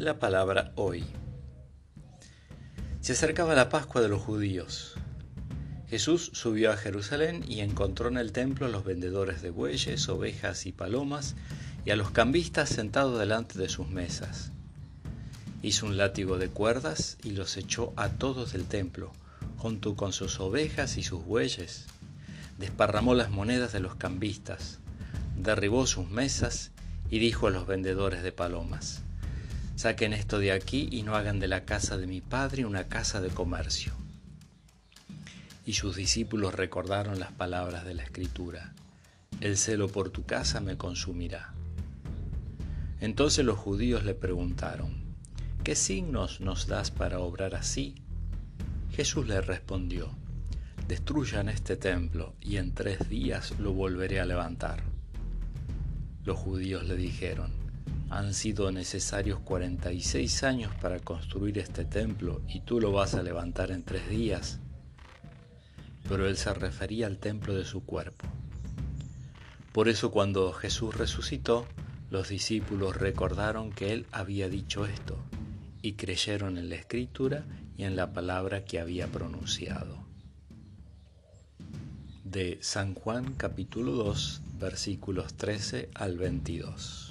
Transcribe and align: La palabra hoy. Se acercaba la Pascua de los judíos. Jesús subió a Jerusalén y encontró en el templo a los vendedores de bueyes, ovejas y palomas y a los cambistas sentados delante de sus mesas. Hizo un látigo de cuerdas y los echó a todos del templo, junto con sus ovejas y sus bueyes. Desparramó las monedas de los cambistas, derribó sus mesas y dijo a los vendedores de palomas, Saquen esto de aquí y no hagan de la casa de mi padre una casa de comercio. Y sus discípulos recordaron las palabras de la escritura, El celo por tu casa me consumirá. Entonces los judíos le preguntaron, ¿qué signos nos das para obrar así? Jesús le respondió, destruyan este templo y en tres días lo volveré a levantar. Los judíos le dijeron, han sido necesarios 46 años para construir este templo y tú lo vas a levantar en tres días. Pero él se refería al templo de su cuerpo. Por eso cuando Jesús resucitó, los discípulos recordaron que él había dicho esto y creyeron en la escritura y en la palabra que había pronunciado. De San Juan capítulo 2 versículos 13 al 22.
La 0.00 0.18
palabra 0.18 0.72
hoy. 0.76 1.04
Se 3.02 3.12
acercaba 3.12 3.54
la 3.54 3.68
Pascua 3.68 4.00
de 4.00 4.08
los 4.08 4.22
judíos. 4.22 4.94
Jesús 5.90 6.30
subió 6.32 6.72
a 6.72 6.78
Jerusalén 6.78 7.44
y 7.46 7.60
encontró 7.60 8.08
en 8.08 8.16
el 8.16 8.32
templo 8.32 8.64
a 8.64 8.70
los 8.70 8.82
vendedores 8.82 9.42
de 9.42 9.50
bueyes, 9.50 10.08
ovejas 10.08 10.64
y 10.64 10.72
palomas 10.72 11.36
y 11.84 11.90
a 11.90 11.96
los 11.96 12.12
cambistas 12.12 12.70
sentados 12.70 13.18
delante 13.18 13.58
de 13.58 13.68
sus 13.68 13.90
mesas. 13.90 14.52
Hizo 15.60 15.84
un 15.84 15.98
látigo 15.98 16.38
de 16.38 16.48
cuerdas 16.48 17.18
y 17.22 17.32
los 17.32 17.58
echó 17.58 17.92
a 17.96 18.08
todos 18.08 18.54
del 18.54 18.64
templo, 18.64 19.12
junto 19.58 19.96
con 19.96 20.14
sus 20.14 20.40
ovejas 20.40 20.96
y 20.96 21.02
sus 21.02 21.22
bueyes. 21.26 21.84
Desparramó 22.56 23.14
las 23.14 23.28
monedas 23.28 23.74
de 23.74 23.80
los 23.80 23.96
cambistas, 23.96 24.78
derribó 25.36 25.86
sus 25.86 26.08
mesas 26.08 26.70
y 27.10 27.18
dijo 27.18 27.48
a 27.48 27.50
los 27.50 27.66
vendedores 27.66 28.22
de 28.22 28.32
palomas, 28.32 29.02
Saquen 29.80 30.12
esto 30.12 30.38
de 30.38 30.52
aquí 30.52 30.90
y 30.92 31.04
no 31.04 31.16
hagan 31.16 31.40
de 31.40 31.48
la 31.48 31.64
casa 31.64 31.96
de 31.96 32.06
mi 32.06 32.20
padre 32.20 32.66
una 32.66 32.88
casa 32.88 33.22
de 33.22 33.30
comercio. 33.30 33.94
Y 35.64 35.72
sus 35.72 35.96
discípulos 35.96 36.54
recordaron 36.54 37.18
las 37.18 37.32
palabras 37.32 37.86
de 37.86 37.94
la 37.94 38.02
escritura, 38.02 38.74
El 39.40 39.56
celo 39.56 39.88
por 39.88 40.10
tu 40.10 40.26
casa 40.26 40.60
me 40.60 40.76
consumirá. 40.76 41.54
Entonces 43.00 43.42
los 43.42 43.56
judíos 43.56 44.04
le 44.04 44.12
preguntaron, 44.12 45.02
¿qué 45.64 45.74
signos 45.74 46.42
nos 46.42 46.66
das 46.66 46.90
para 46.90 47.18
obrar 47.20 47.54
así? 47.54 47.94
Jesús 48.90 49.26
le 49.28 49.40
respondió, 49.40 50.10
destruyan 50.88 51.48
este 51.48 51.76
templo 51.76 52.34
y 52.42 52.58
en 52.58 52.74
tres 52.74 53.08
días 53.08 53.58
lo 53.58 53.72
volveré 53.72 54.20
a 54.20 54.26
levantar. 54.26 54.82
Los 56.26 56.36
judíos 56.36 56.84
le 56.84 56.96
dijeron, 56.96 57.69
han 58.10 58.34
sido 58.34 58.72
necesarios 58.72 59.38
46 59.38 60.42
años 60.42 60.74
para 60.82 60.98
construir 60.98 61.58
este 61.58 61.84
templo 61.84 62.42
y 62.48 62.60
tú 62.60 62.80
lo 62.80 62.90
vas 62.90 63.14
a 63.14 63.22
levantar 63.22 63.70
en 63.70 63.84
tres 63.84 64.08
días. 64.10 64.58
Pero 66.08 66.26
él 66.26 66.36
se 66.36 66.52
refería 66.52 67.06
al 67.06 67.18
templo 67.18 67.54
de 67.54 67.64
su 67.64 67.84
cuerpo. 67.84 68.26
Por 69.72 69.88
eso 69.88 70.10
cuando 70.10 70.52
Jesús 70.52 70.96
resucitó, 70.96 71.66
los 72.10 72.28
discípulos 72.28 72.96
recordaron 72.96 73.70
que 73.70 73.92
él 73.92 74.06
había 74.10 74.48
dicho 74.48 74.84
esto 74.84 75.16
y 75.80 75.92
creyeron 75.92 76.58
en 76.58 76.68
la 76.68 76.74
escritura 76.74 77.44
y 77.76 77.84
en 77.84 77.94
la 77.94 78.12
palabra 78.12 78.64
que 78.64 78.80
había 78.80 79.06
pronunciado. 79.06 80.04
De 82.24 82.58
San 82.60 82.94
Juan 82.94 83.34
capítulo 83.34 83.92
2 83.92 84.42
versículos 84.58 85.34
13 85.34 85.90
al 85.94 86.18
22. 86.18 87.09